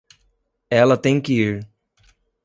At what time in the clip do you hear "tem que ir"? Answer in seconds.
0.97-1.69